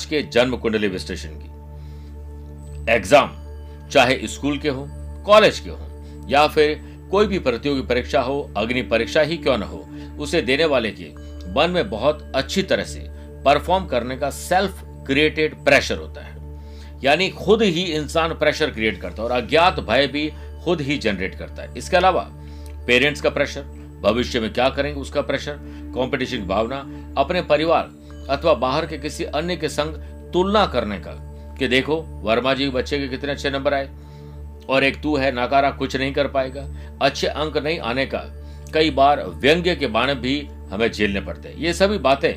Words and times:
आज 0.00 0.04
के 0.06 0.20
जन्म 0.24 0.56
कुंडली 0.56 0.88
विश्लेषण 0.88 1.30
की। 1.32 2.92
एग्ज़ाम 2.92 3.30
चाहे 3.88 4.26
स्कूल 4.26 4.58
के 4.58 4.68
हो 4.68 4.86
कॉलेज 5.26 5.58
के 5.58 5.70
हो, 5.70 6.26
या 6.28 6.46
फिर 6.46 6.80
कोई 7.10 7.26
भी 7.26 7.38
प्रतियोगी 7.38 7.82
परीक्षा 7.82 8.20
हो, 8.20 8.50
अग्नि 8.56 8.82
परीक्षा 8.82 9.20
ही 9.22 9.36
क्यों 9.36 9.56
न 9.58 9.62
हो, 9.62 9.84
उसे 10.18 10.40
देने 10.42 10.64
वाले 10.64 10.90
के 10.92 11.08
मन 11.54 11.70
में 11.70 11.90
बहुत 11.90 12.32
अच्छी 12.34 12.62
तरह 12.62 12.84
से 12.84 13.04
परफॉर्म 13.44 13.86
करने 13.86 14.16
का 14.16 14.30
सेल्फ 14.30 14.82
क्रिएटेड 15.06 15.54
प्रेशर 15.64 15.98
होता 15.98 16.24
है। 16.24 16.98
यानी 17.04 17.28
खुद 17.36 17.62
ही 17.62 17.82
इंसान 17.92 18.34
प्रेशर 18.34 18.70
क्रिएट 18.70 19.00
करता 19.00 19.22
है 19.22 19.28
और 19.28 19.34
अज्ञात 19.34 19.80
भय 19.82 20.06
भी 20.06 20.28
खुद 20.64 20.80
ही 20.80 20.98
जनरेट 20.98 21.34
करता 21.34 21.62
है। 21.62 21.74
इसके 21.76 21.96
अलावा 21.96 22.26
पेरेंट्स 22.86 23.20
का 23.20 23.30
प्रेशर 23.30 23.62
भविष्य 24.02 24.40
में 24.40 24.52
क्या 24.52 24.68
करेंगे 24.70 25.00
उसका 25.00 25.20
प्रेशर 25.22 25.56
कंपटीशन 25.94 26.36
की 26.36 26.46
भावना, 26.46 26.84
अपने 27.18 27.42
परिवार 27.44 27.98
अथवा 28.28 28.54
बाहर 28.54 28.86
के 28.86 28.98
किसी 28.98 29.24
अन्य 29.24 29.56
के 29.56 29.68
संग 29.68 29.94
तुलना 30.32 30.66
करने 30.66 30.98
का 30.98 31.12
कि 31.58 31.68
देखो, 31.68 31.96
वर्मा 31.96 32.54
जी 32.54 32.68
बच्चे 32.68 32.98
के 32.98 33.08
कितने 33.08 33.32
अच्छे 33.32 33.50
नंबर 33.50 33.74
आए, 33.74 33.88
और 34.68 34.84
एक 34.84 35.00
तू 35.02 35.16
है, 35.16 35.32
नाकारा 35.32 35.70
कुछ 35.70 35.96
नहीं 35.96 36.12
कर 36.12 36.28
पाएगा, 36.28 36.66
अच्छे 37.02 37.26
अंक 37.26 37.56
नहीं 37.56 37.78
आने 37.80 38.06
का। 38.06 38.22
कई 38.74 38.90
बार 38.90 39.24
व्यंग्य 39.26 39.74
के 39.76 39.86
बाण 39.86 40.14
भी 40.14 40.40
हमें 40.70 40.90
झेलने 40.92 41.20
पड़ते 41.20 41.48
हैं। 41.48 41.56
ये 41.56 41.72
सभी 41.72 41.98
बातें 41.98 42.32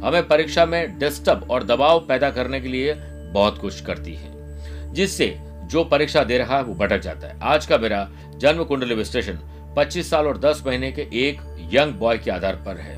हमें 0.00 0.26
परीक्षा 0.28 0.66
में 0.66 0.98
डिस्टर्ब 0.98 1.50
और 1.50 1.64
दबाव 1.64 2.00
पैदा 2.00 2.30
करने 2.30 2.60
के 2.60 2.68
लिए 2.68 2.94
बहुत 3.32 3.58
कुछ 3.58 3.80
करती 3.80 4.14
है, 4.14 4.92
जिससे 4.94 5.36
जो 5.64 5.84
परीक्षा 5.84 6.24
दे 6.24 6.38
रहा 6.38 6.56
है 6.56 6.62
वो 6.62 6.74
भटक 6.74 7.00
जाता 7.00 7.26
है। 7.26 7.38
आज 7.42 7.66
का 7.66 7.78
मेरा 7.78 8.08
जन्म 8.36 8.64
कुंडली 8.64 8.94
विश्लेषण 8.94 9.38
25 9.76 10.10
साल 10.10 10.26
और 10.26 10.38
10 10.38 10.62
महीने 10.66 10.92
के 10.92 11.02
एक 11.20 11.40
यंग 11.72 11.94
बॉय 11.94 12.18
के 12.18 12.30
आधार 12.30 12.56
पर 12.56 12.76
है। 12.76 12.96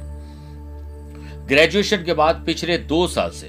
ग्रेजुएशन 1.51 1.97
के 1.97 2.15
बाद 2.15 2.43
पिछले 2.47 2.79
दो 2.79 3.07
साल 3.07 3.31
से 3.31 3.47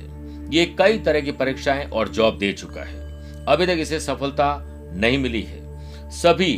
ये 0.57 0.65
कई 0.65 0.97
तरह 0.99 1.21
की 1.21 1.31
परीक्षाएँ 1.31 1.89
और 1.89 2.09
जॉब 2.09 2.37
दे 2.37 2.53
चुका 2.53 2.81
है। 2.81 2.95
अभी 3.45 3.65
तक 3.65 3.75
इसे 3.79 3.99
सफलता 3.99 4.61
नहीं 4.93 5.17
मिली 5.17 5.41
है। 5.41 6.09
सभी 6.09 6.57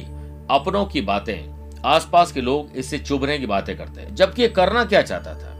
अपनों 0.49 0.85
की 0.85 1.01
बातें, 1.01 1.69
आसपास 1.85 2.31
के 2.31 2.41
लोग 2.41 2.75
इससे 2.75 2.97
चुभने 2.97 3.37
की 3.37 3.45
बातें 3.45 3.77
करते 3.77 4.01
हैं। 4.01 4.15
जबकि 4.15 4.41
ये 4.41 4.47
करना 4.47 4.85
क्या 4.85 5.01
चाहता 5.01 5.33
था? 5.33 5.57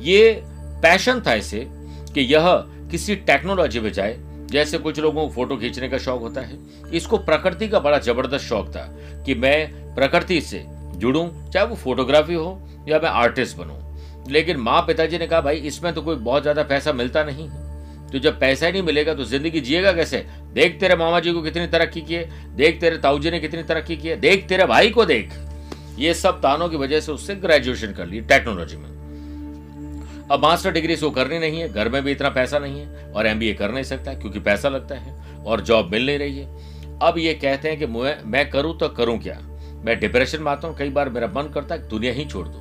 ये 0.00 0.42
पैशन 0.82 1.20
था 1.26 1.34
इसे 1.34 1.66
कि 2.14 2.20
यह 2.20 2.44
किसी 2.90 3.16
टेक्नोलॉजी 3.16 3.80
में 3.80 3.92
जाए। 3.92 4.16
जैसे 4.46 4.78
कुछ 4.78 4.98
लोगों 4.98 5.28
को 5.28 5.34
फ़ोटो 5.34 5.56
खींचने 5.56 5.88
का 5.88 5.98
शौक 5.98 6.20
होता 6.20 6.40
है। 6.40 6.58
इसको 6.94 7.18
प्रकृति 7.18 7.68
का 7.68 7.80
बड़ा 7.80 7.98
ज़बरदस्त 7.98 8.44
शौक 8.44 8.68
था 8.68 8.88
कि 9.26 9.34
मैं 9.34 9.72
प्रकृति 9.94 10.40
से 10.40 10.64
जुड़ूं, 10.68 11.50
चाहे 11.50 11.66
वो 11.66 11.76
फोटोग्राफी 11.76 12.34
हो 12.34 12.68
या 12.88 12.98
मैं 12.98 13.10
आर्टिस्ट 13.10 13.56
बनूं। 13.56 13.91
लेकिन 14.28 14.56
माँ 14.58 14.80
पिताजी 14.82 15.18
ने 15.18 15.26
कहा, 15.26 15.40
भाई, 15.40 15.56
इसमें 15.56 15.92
तो 15.94 16.02
कोई 16.02 16.16
बहुत 16.16 16.42
ज़्यादा 16.42 16.62
पैसा 16.62 16.92
मिलता 16.92 17.24
नहीं 17.24 17.48
है। 17.48 17.60
तो 18.10 18.18
जब 18.18 18.38
पैसा 18.40 18.66
ही 18.66 18.72
नहीं 18.72 18.82
मिलेगा 18.82 19.14
तो 19.14 19.24
ज़िंदगी 19.24 19.60
जिएगा 19.60 19.92
कैसे? 19.92 20.24
देख 20.52 20.78
तेरे 20.80 20.96
मामा 20.96 21.20
जी 21.20 21.32
को 21.32 21.42
कितनी 21.42 21.66
तरक्की 21.66 22.00
की 22.00 22.14
है, 22.14 22.56
देख 22.56 22.80
तेरे 22.80 22.98
ताऊ 22.98 23.18
जी 23.18 23.30
ने 23.30 23.38
कितनी 23.40 23.62
तरक्की 23.62 23.96
की 23.96 24.08
है, 24.08 24.16
देख 24.16 24.46
तेरे 24.48 24.64
भाई 24.66 24.90
को 24.90 25.04
देख। 25.04 25.32
ये 25.98 26.14
सब 26.14 26.40
तानों 26.40 26.68
की 26.68 26.76
वजह 26.76 27.00
से 27.00 27.12
उससे 27.12 27.34
ग्रेजुएशन 27.36 27.92
कर 27.92 28.06
ली 28.06 28.20
टेक्नोलॉजी 28.22 28.76
में। 28.76 28.90
अब 30.30 30.42
मास्टर 30.42 30.72
डिग्री 30.72 30.96
से 30.96 31.04
वो 31.06 31.10
करनी 31.12 31.38
नहीं 31.38 31.60
है, 31.60 31.68
घर 31.68 31.88
में 31.88 32.02
भी 32.04 32.12
इतना 32.12 32.28
पैसा 32.30 32.58
नहीं 32.58 32.80
है 32.80 33.10
और 33.12 33.26
एमबीए 33.26 33.54
कर 33.54 33.72
नहीं 33.72 33.84
सकता 33.84 34.14
क्योंकि 34.14 34.40
पैसा 34.40 34.68
लगता 34.68 34.94
है 34.94 35.14
और 35.44 35.60
जॉब 35.60 35.90
मिल 35.92 36.06
नहीं 36.06 36.18
रही 36.18 36.38
है। 36.38 36.98
अब 37.02 37.18
ये 37.18 37.34
कहते 37.34 37.68
हैं 37.68 37.78
कि 37.78 37.86
मैं 37.86 38.48
करूँ 38.50 38.76
तो 38.78 38.88
करूँ 38.90 39.18
क्या? 39.18 39.38
मैं 39.84 39.98
डिप्रेशन 40.00 40.42
में 40.42 40.50
आता 40.52 40.68
हूँ, 40.68 40.76
कई 40.76 40.90
बार 40.90 41.08
मेरा 41.08 41.26
मन 41.28 41.50
करता 41.54 41.74
है 41.74 41.88
दुनिया 41.88 42.12
ही 42.12 42.24
छोड़ 42.24 42.46
दू। 42.48 42.58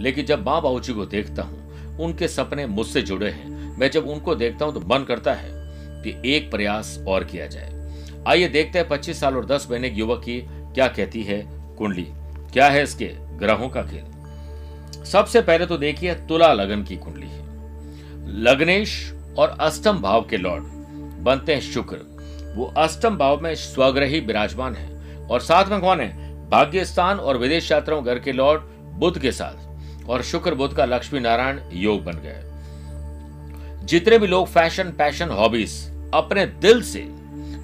लेकिन 0.00 0.26
जब 0.26 0.46
माँ 0.46 0.60
बाबू 0.62 0.80
जी 0.80 0.92
को 0.92 1.06
देखता 1.06 1.42
हूँ, 1.42 1.98
उनके 1.98 2.28
सपने 2.28 2.66
मुझसे 2.66 3.02
जुड़े 3.02 3.30
हैं। 3.30 3.78
मैं 3.78 3.90
जब 3.90 4.08
उनको 4.08 4.34
देखता 4.34 4.64
हूँ 4.64 4.74
तो 4.74 4.80
मन 4.80 5.04
करता 5.04 5.32
है 5.34 5.50
कि 6.02 6.14
एक 6.34 6.50
प्रयास 6.50 7.04
और 7.08 7.24
किया 7.24 7.46
जाए। 7.46 7.74
आइए 8.28 8.48
देखते 8.48 8.78
हैं 8.78 8.88
पच्चीस 8.88 9.20
साल 9.20 9.36
और 9.36 9.46
दस 9.46 9.68
महीने 9.70 9.88
युवक 9.88 10.20
की 10.20 10.40
क्या 10.74 10.88
कहती 10.88 11.22
है 11.22 11.42
कुंडली। 11.76 12.06
क्या 12.52 12.68
है 12.68 12.82
इसके 12.82 13.10
ग्रहों 13.38 13.68
का 13.68 13.82
खेल? 13.82 15.04
सबसे 15.04 15.40
पहले 15.42 15.66
तो 15.66 15.76
देखिए 15.78 16.14
तुला 16.14 16.52
लगन 16.52 16.82
की 16.82 16.96
कुंडली 16.96 17.26
है। 17.26 17.44
लग्नेश 18.40 19.14
और 19.38 19.56
अष्टम 19.60 19.98
भाव 19.98 20.22
के 20.22 20.36
लॉर्ड 20.36 20.64
बनते 21.24 21.54
हैं 21.54 21.60
शुक्र। 21.60 21.96
वो 22.56 22.64
अष्टम 22.76 23.16
भाव 23.16 23.40
में 23.40 23.54
स्वग्रही 23.54 24.20
विराजमान 24.20 24.74
है। 24.74 25.26
और 25.26 25.40
साथ 25.40 25.70
में 25.70 25.80
कौन 25.80 26.00
है? 26.00 26.48
भाग्य 26.50 26.84
स्थान 26.84 27.18
और 27.18 27.38
विदेश 27.38 27.72
यात्राओं 27.72 28.04
घर 28.04 28.18
के 28.18 28.32
लॉर्ड 28.32 28.62
बुद्ध 28.98 29.18
के 29.18 29.32
साथ। 29.32 29.65
और 30.08 30.22
शुक्र 30.22 30.54
बुद्ध 30.54 30.74
का 30.76 30.84
लक्ष्मी 30.84 31.20
नारायण 31.20 31.60
योग 31.74 32.04
बन 32.04 32.20
गया 32.22 33.84
जितने 33.84 34.18
भी 34.18 34.26
लोग 34.26 34.46
फ़ैशन, 34.48 34.90
पैशन, 34.90 35.28
हॉबीज 35.30 35.72
अपने 36.14 36.46
दिल 36.46 36.82
से, 36.82 37.04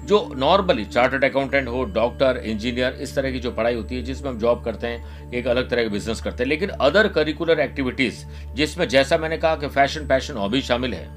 जो 0.05 0.33
नॉर्मली 0.37 0.85
चार्टर्ड 0.85 1.23
अकाउंटेंट 1.25 1.67
हो 1.67 1.83
डॉक्टर 1.93 2.37
इंजीनियर 2.45 2.97
इस 3.01 3.15
तरह 3.15 3.31
की 3.31 3.39
जो 3.39 3.51
पढ़ाई 3.51 3.75
होती 3.75 3.95
है, 3.95 4.01
जिसमें 4.03 4.29
हम 4.31 4.37
जॉब 4.39 4.63
करते 4.63 4.87
हैं, 4.87 5.31
एक 5.31 5.47
अलग 5.47 5.69
तरह 5.69 5.83
का 5.83 5.89
बिज़नेस 5.89 6.21
करते 6.21 6.43
हैं, 6.43 6.49
लेकिन 6.49 6.69
अदर 6.69 7.07
करिकुलर 7.09 7.59
एक्टिविटीज़ 7.59 8.23
जिसमें 8.55 8.87
जैसा 8.87 9.17
मैंने 9.17 9.37
कहा 9.37 9.55
कि 9.55 9.67
फ़ैशन 9.69 10.07
पैशन 10.07 10.37
हॉबी 10.37 10.61
शामिल 10.61 10.93
है, 10.93 11.07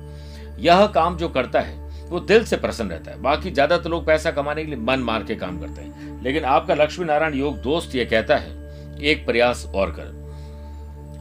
यह 0.60 0.86
काम 0.86 1.16
जो 1.16 1.28
करता 1.28 1.60
है, 1.60 1.74
वो 2.08 2.20
दिल 2.22 2.44
से 2.44 2.56
प्रसन्न 2.56 2.90
रहता 2.90 3.10
है। 3.10 3.20
बाकी 3.22 3.50
ज़्यादातर 3.50 3.82
तो 3.82 3.88
लोग 3.88 4.06
पैसा 4.06 4.30
कमाने 4.30 4.64
के 4.64 4.70
लिए 4.70 4.80
मन 4.80 5.00
मार 5.00 5.22
के 5.22 5.34
काम 5.34 5.58
करते 5.60 5.82
हैं। 5.82 6.22
लेकिन 6.22 6.44
आपका 6.44 6.74
लक्ष्मी 6.74 7.04
नारायण 7.04 7.34
योग 7.34 7.56
दोस्त 7.62 7.94
ये 7.94 8.04
कहता 8.04 8.36
है, 8.36 8.54
एक 9.02 9.26
प्रयास 9.26 9.66
और 9.74 9.90
कर। 9.90 10.25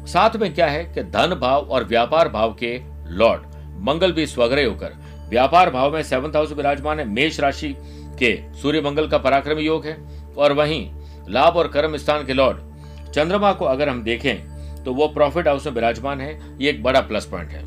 साथ 0.07 0.35
में 0.35 0.53
क्या 0.53 0.67
है 0.67 0.83
कि 0.85 1.03
धन 1.03 1.35
भाव 1.41 1.61
और 1.61 1.83
व्यापार 1.83 2.29
भाव 2.29 2.53
के 2.53 2.77
लॉर्ड 3.09 3.41
मंगल 3.79 4.11
भी 4.11 4.25
स्वग्रह 4.27 4.65
होकर, 4.65 4.93
व्यापार 5.29 5.69
भाव 5.69 5.93
में 5.93 6.01
सेवंथ 6.03 6.35
हाउस 6.35 6.51
विराजमान 6.51 6.99
है, 6.99 7.05
मेष 7.05 7.39
राशि 7.39 7.73
के 8.19 8.37
सूर्य 8.53 8.81
मंगल 8.81 9.07
का 9.07 9.17
पराक्रम 9.17 9.59
योग 9.59 9.85
है, 9.85 9.97
और 10.37 10.53
वहीं 10.53 10.89
लाभ 11.29 11.57
और 11.57 11.67
कर्म 11.67 11.97
स्थान 11.97 12.25
के 12.25 12.33
लॉर्ड 12.33 13.11
चंद्रमा 13.13 13.51
को 13.53 13.65
अगर 13.65 13.89
हम 13.89 14.03
देखें 14.03 14.83
तो 14.83 14.93
वो 14.93 15.07
प्रॉफिट 15.07 15.47
हाउस 15.47 15.65
में 15.65 15.73
विराजमान 15.73 16.21
है, 16.21 16.39
ये 16.59 16.69
एक 16.69 16.83
बड़ा 16.83 17.01
प्लस 17.01 17.25
पॉइंट 17.25 17.49
है। 17.49 17.63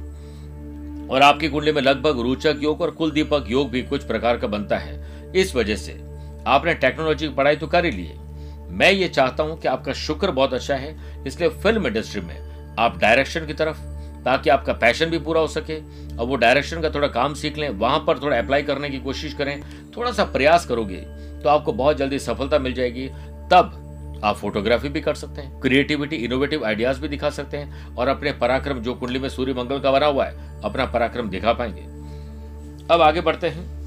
और 1.09 1.23
आपकी 1.23 1.49
कुंडली 1.49 1.73
में 1.73 1.81
लगभग 1.83 2.21
रोचक 2.21 2.59
योग 2.63 2.81
और 2.81 2.91
कुल 2.91 3.11
दीपक 3.11 3.45
योग 3.49 3.71
भी 3.71 3.83
कुछ 3.83 4.05
प्रकार 4.05 4.37
का 4.39 4.47
बनता 4.47 4.79
है। 4.79 5.33
इस 5.33 5.55
वजह 5.57 5.77
से 5.77 5.93
आपने 6.47 6.75
टेक्नोलॉजी 6.77 7.29
की 7.29 7.35
पढ़ाई 7.35 7.57
तो 7.57 7.67
कर 7.67 7.85
ही 7.85 7.91
ली 7.91 8.05
है। 8.05 8.17
मैं 8.71 8.91
ये 8.93 9.09
चाहता 9.09 9.43
हूँ 9.43 9.59
कि 9.61 9.69
आपका 9.69 9.93
शुक्र 9.93 10.31
बहुत 10.31 10.55
अच्छा 10.55 10.75
है, 10.75 10.97
इसलिए 11.27 11.49
फ़िल्म 11.53 11.87
इंडस्ट्री 11.87 12.21
में 12.21 12.37
आप 12.79 12.99
डायरेक्शन 12.99 13.47
की 13.47 13.53
तरफ़, 13.53 13.77
ताकि 14.25 14.51
आपका 14.51 14.73
पैशन 14.73 15.07
भी 15.07 15.19
पूरा 15.19 15.41
हो 15.41 15.47
सके, 15.49 15.79
और 16.17 16.27
वो 16.27 16.37
डायरेक्शन 16.37 16.81
का 16.81 16.91
थोड़ा 16.91 17.09
काम 17.09 17.35
सीख 17.35 17.59
लें, 17.59 17.69
वहाँ 17.71 17.99
पर 18.07 18.19
थोड़ा 18.19 18.39
अप्लाई 18.39 18.63
करने 18.63 18.91
की 18.91 18.99
कोशिश 18.99 19.35
करें, 19.35 19.61
थोड़ा 19.97 20.13
सा 20.13 20.25
प्रयास 20.27 20.67
करोगे 20.67 20.97
तो 21.39 21.49
आपको 21.49 21.73
बहुत 21.73 21.97
जल्दी 21.97 22.19
सफलता 22.19 22.59
मिल 22.59 22.73
जाएगी, 22.75 23.07
तब 23.53 24.21
आप 24.25 24.37
फोटोग्राफी 24.37 24.89
भी 24.89 25.01
कर 25.01 25.15
सकते 25.15 25.41
हैं 25.41 25.61
क्रिएटिविटी 25.61 26.17
इनोवेटिव 26.17 26.65
आइडियाज़ 26.67 27.01
भी 27.01 27.09
दिखा 27.09 27.31
सकते 27.31 27.57
हैं, 27.57 27.95
और 27.97 28.09
अपने 28.09 28.33
पराक्रम, 28.35 28.79
जो 28.79 28.95
कुंडली 28.95 29.19
में 29.19 29.29
सूर्य 29.29 29.55
मंगल 29.55 29.81
का 29.81 29.91
बना 29.91 30.07
हुआ 30.07 30.25
है, 30.25 30.61
अपना 30.63 30.87
पराक्रम 30.87 31.29
दिखा 31.31 31.53
पाएँगे। 31.53 31.83
अब 32.91 33.03
आगे 33.03 33.21
बढ़ते 33.21 33.49
हैं। 33.49 33.78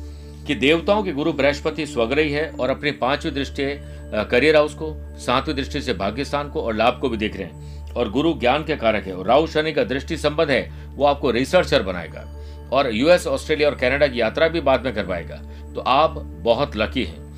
कि 0.48 0.56
देवताओं 0.56 1.04
के 1.04 1.12
गुरु 1.12 1.34
बृहस्पति 1.34 1.86
स्वग्रही 1.86 2.32
है 2.32 2.50
और 2.50 2.70
अपनी 2.70 2.92
पांचवी 2.92 3.32
दृष्टि 3.32 3.80
करियर 4.14 4.56
हाउस 4.56 4.74
को, 4.74 4.96
सातवीं 5.18 5.56
दृष्टि 5.56 5.82
से 5.82 5.94
भाग्यस्थान 5.94 6.50
को 6.50 6.62
और 6.62 6.76
लाभ 6.76 7.00
को 7.02 7.10
भी 7.10 7.18
देख 7.18 7.36
रहे 7.36 7.44
हैं। 7.44 7.72
और 7.94 8.10
गुरु 8.10 8.34
ज्ञान 8.34 8.64
के 8.64 8.76
कारक 8.76 9.08
है 9.08 9.14
और 9.14 9.26
राहु 9.26 9.48
शनि 9.48 9.72
का 9.72 9.84
दृष्टि 9.84 10.18
संबंध 10.18 10.50
है, 10.50 10.72
वो 10.96 11.06
आपको 11.06 11.32
रिसर्चर 11.32 11.84
बनाएगा। 11.84 12.38
और 12.74 12.96
यूएस 12.96 13.28
ऑस्ट्रेलिया 13.28 13.70
और 13.70 13.76
कनाडा 13.76 14.08
की 14.08 14.22
यात्रा 14.22 14.48
भी 14.48 14.62
बाद 14.62 14.86
में 14.86 14.96
करवाएगा। 14.96 15.36
तो 15.76 15.82
आप 15.82 16.12
बहुत 16.20 16.76
लकी 16.76 17.04
हैं। 17.04 17.32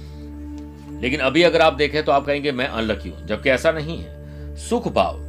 लेकिन 1.01 1.19
अभी 1.19 1.43
अगर 1.43 1.61
आप 1.61 1.73
देखें 1.73 2.03
तो 2.03 2.11
आप 2.11 2.25
कहेंगे, 2.25 2.51
मैं 2.51 2.67
अनलकी 2.67 3.09
हूँ, 3.09 3.27
जबकि 3.27 3.49
ऐसा 3.49 3.71
नहीं 3.71 3.97
है। 3.97 4.23
सुख 4.55 4.87
भाव 4.87 5.19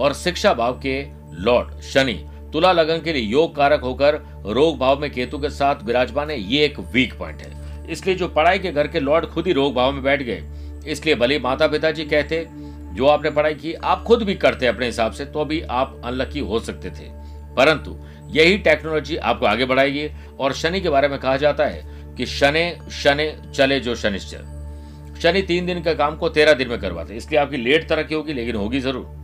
और 0.00 0.12
शिक्षा 0.12 0.54
भाव 0.54 0.80
के 0.80 1.06
लॉर्ड 1.32 1.80
शनि 1.80 2.26
तुला 2.52 2.72
लगन 2.72 3.00
के 3.00 3.12
लिए 3.12 3.22
योग 3.22 3.54
कारक 3.56 3.80
होकर 3.80 4.14
रोग 4.46 4.78
भाव 4.78 5.00
में 5.00 5.10
केतु 5.10 5.38
के 5.38 5.50
साथ 5.50 5.82
विराजमान 5.84 6.30
है, 6.30 6.40
ये 6.42 6.64
एक 6.64 6.78
वीक 6.92 7.14
पॉइंट 7.18 7.42
है। 7.42 7.90
इसलिए 7.90 8.14
जो 8.14 8.28
पढ़ाई 8.28 8.58
के 8.58 8.72
घर 8.72 8.88
के 8.88 9.00
लॉर्ड 9.00 9.26
खुद 9.26 9.46
ही 9.46 9.52
रोग 9.52 9.74
भाव 9.74 9.92
में 9.92 10.02
बैठ 10.02 10.22
गए। 10.22 10.42
इसलिए 10.86 11.14
भले 11.14 11.38
माता 11.38 11.66
पिताजी 11.66 12.04
कहते, 12.04 12.46
जो 12.94 13.06
आपने 13.06 13.30
पढ़ाई 13.30 13.54
की, 13.54 13.72
आप 13.74 14.02
खुद 14.02 14.22
भी 14.22 14.34
करते 14.34 14.66
अपने 14.66 14.86
हिसाब 14.86 15.12
से 15.12 15.24
तो 15.24 15.44
भी 15.44 15.60
आप 15.62 16.00
अनलकी 16.04 16.40
हो 16.40 16.60
सकते 16.60 16.90
थे। 16.90 17.08
परंतु 17.56 17.96
यही 18.30 18.58
टेक्नोलॉजी 18.58 19.16
आपको 19.16 19.46
आगे 19.46 19.64
बढ़ाएगी 19.64 20.08
और 20.40 20.52
शनि 20.52 20.80
के 20.80 20.88
बारे 20.88 21.08
में 21.08 21.18
कहा 21.18 21.36
जाता 21.36 21.64
है 21.64 22.14
कि 22.16 22.26
शनि 22.26 22.70
शनि 22.92 23.30
चले 23.54 23.80
जो 23.80 23.94
शनिश्चर। 23.94 25.18
शनि 25.22 25.42
तीन 25.42 25.66
दिन 25.66 25.82
का 25.82 25.94
काम 25.94 26.16
को 26.16 26.28
तेरह 26.28 26.54
दिन 26.54 26.68
में 26.68 26.78
करवाते 26.80 27.14
इसलिए 27.14 27.40
आपकी 27.40 27.56
लेट 27.56 27.88
तरक्की 27.88 28.14
होगी, 28.14 28.32
लेकिन 28.32 28.56
होगी 28.56 28.80
ज़रूर। 28.80 29.21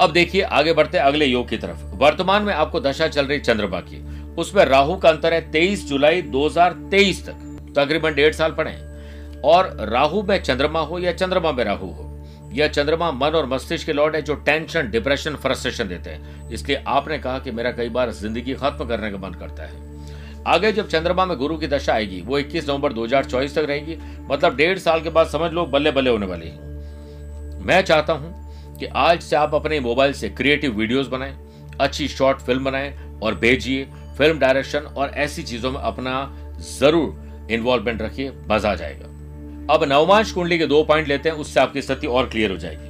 अब 0.00 0.12
देखिए, 0.12 0.42
आगे 0.42 0.72
बढ़ते 0.72 0.98
अगले 0.98 1.26
योग 1.26 1.48
की 1.48 1.56
तरफ़। 1.56 1.84
वर्तमान 1.96 2.42
में 2.42 2.52
आपको 2.54 2.80
दशा 2.80 3.08
चल 3.08 3.26
रही 3.26 3.38
चंद्रमा 3.40 3.80
की। 3.80 3.98
उसमें 4.34 4.64
राहु 4.64 4.96
का 4.96 5.08
अंतर 5.08 5.34
है 5.34 5.40
तेईस 5.50 5.86
जुलाई 5.88 6.22
2023 6.24 7.24
तक। 7.26 7.72
तकरीबन 7.76 8.14
डेढ़ 8.14 8.32
साल 8.34 8.52
पड़े 8.52 8.72
और 9.44 9.76
राहु 9.90 10.22
में 10.22 10.42
चंद्रमा 10.42 10.80
हो 10.80 10.98
या 10.98 11.12
चंद्रमा 11.12 11.52
में 11.52 11.62
राहु 11.64 11.86
हो, 11.86 12.06
यह 12.52 12.68
चंद्रमा 12.68 13.10
मन 13.12 13.36
और 13.36 13.46
मस्तिष्क 13.46 13.86
के 13.86 13.92
लॉर्ड 13.92 14.16
है 14.16 14.22
जो 14.22 14.34
टेंशन 14.36 14.90
डिप्रेशन 14.90 15.34
फ्रस्ट्रेशन 15.36 15.88
देते 15.88 16.10
हैं। 16.10 16.48
इसलिए 16.50 16.82
आपने 16.88 17.18
कहा 17.18 17.38
कि 17.38 17.50
मेरा 17.50 17.72
कई 17.72 17.88
बार 17.88 18.10
ज़िंदगी 18.12 18.54
खत्म 18.54 18.88
करने 18.88 19.10
का 19.10 19.18
मन 19.18 19.34
करता 19.34 19.62
है। 19.62 19.88
आगे 20.46 20.72
जब 20.72 20.88
चंद्रमा 20.88 21.24
में 21.26 21.36
गुरु 21.38 21.56
की 21.56 21.66
दशा 21.66 21.92
आएगी, 21.92 22.20
वो 22.20 22.38
21 22.38 22.68
नवंबर 22.68 22.92
2024 22.92 23.54
तक 23.54 23.66
रहेगी। 23.68 23.96
मतलब 24.30 24.56
डेढ़ 24.56 24.78
साल 24.78 25.00
के 25.00 25.10
बाद 25.10 25.26
समझ 25.28 25.52
लो 25.52 25.66
बल्ले 25.66 25.90
बल्ले 25.90 26.10
होने 26.10 26.26
वाली 26.26 26.52
मैं 27.64 27.82
चाहता 27.82 28.12
हूँ 28.12 28.38
कि 28.80 28.86
आज 28.86 29.20
से 29.20 29.36
आप 29.36 29.54
अपने 29.54 29.80
मोबाइल 29.80 30.12
से 30.12 30.28
क्रिएटिव 30.28 30.72
वीडियोस 30.72 31.06
बनाएँ, 31.06 31.36
अच्छी 31.80 32.08
शॉर्ट 32.08 32.38
फ़िल्म 32.38 32.64
बनाएँ 32.64 33.18
और 33.22 33.34
भेजिए। 33.34 33.84
फ़िल्म 34.18 34.38
डायरेक्शन 34.38 34.78
और 34.78 35.08
ऐसी 35.08 35.42
चीज़ों 35.42 35.70
में 35.70 35.80
अपना 35.80 36.36
ज़रूर 36.60 37.48
इन्वॉल्वमेंट 37.50 38.02
रखिए, 38.02 38.32
मज़ा 38.50 38.74
जाएगा। 38.74 39.06
अब 39.74 39.84
नवमांश 39.84 40.32
कुंडली 40.32 40.58
के 40.58 40.66
दो 40.66 40.82
पॉइंट 40.82 41.08
लेते 41.08 41.28
हैं, 41.28 41.36
उससे 41.36 41.60
आपकी 41.60 41.82
स्थिति 41.82 42.06
और 42.06 42.28
क्लियर 42.28 42.50
हो 42.50 42.56
जाएगी। 42.56 42.88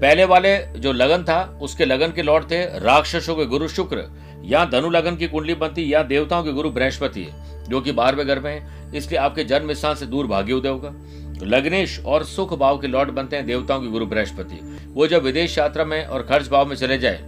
पहले 0.00 0.24
वाले 0.24 0.58
जो 0.58 0.92
लगन 0.92 1.22
था, 1.22 1.58
उसके 1.62 1.84
लगन 1.84 2.12
के 2.12 2.22
लॉर्ड 2.22 2.50
थे 2.50 2.78
राक्षसों 2.78 3.36
के 3.36 3.46
गुरु 3.46 3.68
शुक्र, 3.68 4.04
या 4.44 4.64
धनु 4.64 4.90
लगन 4.90 5.16
की 5.16 5.28
कुंडली 5.28 5.54
बनती, 5.54 5.94
या 5.94 6.02
देवताओं 6.02 6.44
के 6.44 6.52
गुरु 6.52 6.70
बृहस्पति, 6.70 7.26
जो 7.68 7.80
कि 7.80 7.92
बारहवें 7.92 8.26
घर 8.26 8.40
में 8.40 8.52
है। 8.52 8.92
इसलिए 8.94 9.20
आपके 9.20 9.44
जन्म 9.44 9.72
स्थान 9.72 9.94
से 9.94 10.06
दूर 10.06 10.26
भाग्य 10.26 10.52
उदय 10.52 10.68
होगा। 10.68 10.94
लग्नेश 11.42 11.98
और 12.06 12.24
सुख 12.24 12.52
भाव 12.54 12.78
के 12.78 12.86
लॉर्ड 12.86 13.10
बनते 13.10 13.36
हैं 13.36 13.46
देवताओं 13.46 13.80
के 13.80 13.88
गुरु 13.88 14.06
बृहस्पति। 14.06 14.60
वो 14.88 15.06
जब 15.06 15.22
विदेश 15.22 15.58
यात्रा 15.58 15.84
में 15.84 16.04
और 16.04 16.22
खर्च 16.22 16.48
भाव 16.48 16.66
में 16.66 16.76
चले 16.76 16.98
जाए 16.98 17.20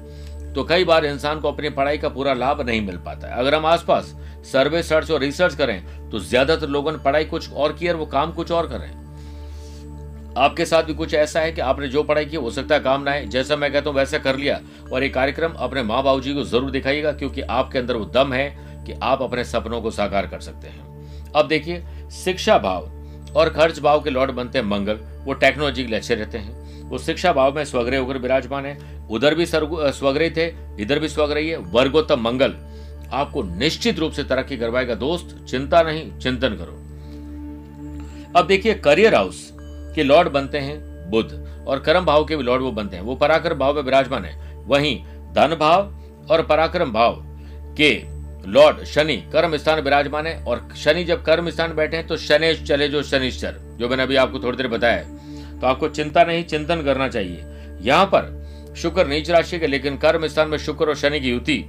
तो 0.54 0.64
कई 0.64 0.84
बार 0.84 1.04
इंसान 1.06 1.40
को 1.40 1.48
अपनी 1.48 1.68
पढ़ाई 1.70 1.98
का 1.98 2.08
पूरा 2.08 2.32
लाभ 2.34 2.60
नहीं 2.60 2.80
मिल 2.82 2.96
पाता 2.98 3.28
है। 3.28 3.38
अगर 3.38 3.54
हम 3.54 3.66
आसपास 3.66 4.14
सर्वे, 4.44 4.82
सर्च 4.82 5.10
और 5.10 5.20
रिसर्च 5.20 5.54
करें 5.54 6.10
तो 6.10 6.18
ज़्यादातर 6.20 6.68
लोगों 6.68 6.92
ने 6.92 6.98
पढ़ाई 6.98 7.24
कुछ 7.26 7.52
और 7.52 7.72
की 7.72 7.88
और 7.88 7.96
वो 7.96 8.06
काम 8.08 8.32
कुछ 8.32 8.52
और 8.52 8.68
करें। 8.68 8.90
आपके 10.38 10.64
साथ 10.66 10.82
भी 10.82 10.94
कुछ 10.94 11.14
ऐसा 11.14 11.40
है 11.40 11.52
कि 11.52 11.60
आपने 11.60 11.88
जो 11.88 12.02
पढ़ाई 12.02 12.24
की, 12.24 12.36
हो 12.36 12.50
सकता 12.50 12.74
है 12.74 12.80
काम 12.80 13.02
ना 13.02 13.10
है 13.10 13.26
जैसा 13.28 13.56
मैं 13.56 13.72
कहता 13.72 13.90
हूँ, 13.90 13.96
वैसा 13.96 14.18
कर 14.18 14.36
लिया। 14.36 14.60
और 14.92 15.02
ये 15.02 15.08
कार्यक्रम 15.10 15.52
अपने 15.54 15.82
माँ 15.82 16.02
बाबू 16.02 16.20
जी 16.20 16.34
को 16.34 16.44
ज़रूर 16.44 16.70
दिखाइएगा, 16.70 17.12
क्योंकि 17.12 17.40
आपके 17.42 17.78
अंदर 17.78 17.96
वो 17.96 18.04
दम 18.06 18.32
है 18.32 18.48
कि 18.86 18.98
आप 19.02 19.22
अपने 19.22 19.44
सपनों 19.46 19.80
को 19.82 19.90
साकार 19.90 20.26
कर 20.26 20.40
सकते 20.40 20.68
हैं। 20.68 21.32
अब 21.32 21.48
देखिए, 21.48 21.82
शिक्षा 22.14 22.58
भाव। 22.58 22.90
और 23.36 23.48
खर्च 23.48 23.78
भाव 23.78 24.00
के 24.00 24.10
लॉर्ड 24.10 24.30
बनते 24.30 24.58
हैं 24.58 24.64
मंगल। 24.66 24.98
वो 25.24 25.32
टेक्नोलॉजी 25.32 25.82
के 25.82 25.88
लिए 25.88 25.98
अच्छे 25.98 26.14
रहते 26.14 26.38
हैं। 26.38 26.82
वो 26.82 26.98
शिक्षा 26.98 27.32
भाव 27.32 27.54
में 27.54 27.64
स्वग्रह 27.64 27.98
होकर 27.98 28.18
विराजमान 28.18 28.66
है। 28.66 29.06
उधर 29.10 29.34
भी 29.34 29.46
स्वग्रह 29.46 30.28
थे, 30.28 30.54
इधर 30.80 30.98
भी 30.98 31.08
स्वग्रही 31.08 31.48
है। 31.48 31.56
वर्गोत्तम 31.56 32.20
मंगल। 32.20 32.54
आपको 33.12 33.42
निश्चित 33.42 33.98
रूप 33.98 34.12
से 34.12 34.24
तरक्की 34.24 34.56
करवाएगा। 34.56 34.94
दोस्त, 34.94 35.46
चिंता 35.48 35.82
नहीं, 35.82 36.18
चिंतन 36.18 36.48
करो। 36.48 36.72
अब 38.40 38.46
देखिए 38.46 38.74
करियर 38.74 39.14
हाउस 39.14 39.52
के 39.94 40.02
लॉर्ड 40.02 40.28
बनते 40.28 40.58
हैं 40.58 41.10
बुद्ध। 41.10 41.64
और 41.68 41.78
कर्म 41.78 42.04
भाव 42.04 42.24
के 42.24 42.36
भी 42.36 42.42
लॉर्ड 42.42 42.62
वो 42.62 42.72
बनते 42.72 42.96
हैं। 42.96 43.04
वो 43.04 43.14
पराक्रम 43.14 43.58
भाव 43.58 43.74
में 43.74 43.82
विराजमान 43.82 44.24
है। 44.24 44.64
वहीं 44.66 45.04
धन 45.32 45.56
भाव 45.60 45.94
और 46.30 46.42
पराक्रम 46.42 46.92
भाव 46.92 47.22
के 47.76 48.19
लॉर्ड 48.46 48.84
शनि 48.84 49.16
कर्म 49.32 49.56
स्थान 49.56 49.80
विराजमान 49.80 50.26
है 50.26 50.36
और 50.44 50.68
शनि 50.76 51.04
जब 51.04 51.24
कर्म 51.24 51.50
स्थान 51.50 51.74
बैठे 51.74 51.96
हैं 51.96 52.06
तो 52.06 52.16
शनेश 52.18 52.62
चले 52.62 52.88
जो 52.88 53.02
शनिश्चर। 53.02 53.56
जो 53.78 53.88
मैंने 53.88 54.02
अभी 54.02 54.16
आपको 54.16 54.38
थोड़ी 54.38 54.56
देर 54.56 54.68
बताया 54.68 55.02
तो 55.60 55.66
आपको 55.66 55.88
चिंता 55.88 56.24
नहीं, 56.24 56.44
चिंतन 56.44 56.82
करना 56.82 57.08
चाहिए। 57.08 57.44
यहाँ 57.82 58.06
पर 58.06 58.74
शुक्र 58.76 59.06
नीच 59.06 59.30
राशि 59.30 59.58
के, 59.58 59.66
लेकिन 59.66 59.96
कर्म 59.96 60.26
स्थान 60.26 60.48
में 60.48 60.58
शुक्र 60.58 60.88
और 60.88 60.96
शनि 60.96 61.20
की 61.20 61.30
युति 61.30 61.64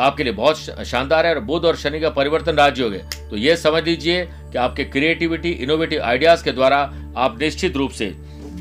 आपके 0.00 0.24
लिए 0.24 0.32
बहुत 0.32 0.86
शानदार 0.86 1.26
है 1.26 1.34
और 1.34 1.40
बुध 1.40 1.64
और 1.64 1.76
शनि 1.76 2.00
का 2.00 2.10
परिवर्तन 2.10 2.56
राज्य 2.56 2.82
हो। 2.82 3.28
तो 3.30 3.36
ये 3.36 3.56
समझ 3.56 3.82
लीजिए 3.84 4.24
कि 4.24 4.58
आपके 4.58 4.84
क्रिएटिविटी 4.86 5.50
इनोवेटिव 5.50 6.02
आइडियाज़ 6.02 6.44
के 6.44 6.52
द्वारा 6.52 6.78
आप 7.16 7.38
निश्चित 7.40 7.76
रूप 7.76 7.90
से 7.90 8.06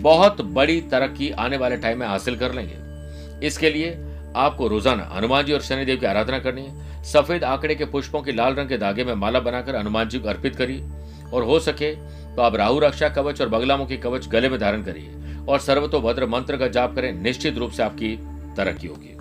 बहुत 0.02 0.42
बड़ी 0.42 0.80
तरक्की 0.82 1.30
आने 1.40 1.58
वाले 1.58 1.78
टाइम 1.78 2.00
में 2.00 2.08
हासिल 2.08 2.36
कर 2.36 2.54
लेंगे। 2.54 3.48
इसके 3.48 3.70
लिए 3.70 3.90
आपको 4.36 4.68
रोज़ाना 4.68 5.10
हनुमान 5.14 5.46
जी 5.46 5.54
और 5.54 5.62
शनिदेव 5.62 6.00
की 6.00 6.06
आराधना 6.06 6.40
करनी 6.40 6.62
है। 6.62 7.04
सफ़ेद 7.04 7.44
आंकड़े 7.44 7.76
के 7.76 7.86
पुष्पों 7.86 8.22
के 8.22 8.32
लाल 8.32 8.54
रंग 8.54 8.70
के 8.70 8.78
धागे 8.78 9.04
में 9.04 9.14
माला 9.16 9.40
बनाकर 9.40 9.76
हनुमान 9.76 10.10
जी 10.10 10.20
को 10.20 10.30
अर्पित 10.30 10.56
करिए। 10.56 10.84
और 11.34 11.44
हो 11.44 11.60
सके 11.60 11.94
तो 12.36 12.42
आप 12.42 12.56
राहु 12.56 12.80
रक्षा 12.80 13.10
कवच 13.10 13.42
और 13.42 13.50
बगलामुखी 13.50 13.98
कवच 13.98 14.28
गले 14.28 14.50
में 14.50 14.60
धारण 14.60 14.84
करिए। 14.84 15.46
और 15.46 15.60
सर्वतोभद्र 15.60 16.26
मंत्र 16.28 16.58
का 16.58 16.68
जाप 16.70 16.96
करें। 16.96 17.12
निश्चित 17.14 17.58
रूप 17.58 17.72
से 17.72 17.84
आपकी 17.84 18.16
तरक्की 18.58 18.88
होगी। 18.88 19.16